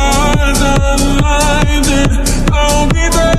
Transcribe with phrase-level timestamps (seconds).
[0.00, 2.10] Cause I'm blinded,
[2.52, 3.29] I'll be there.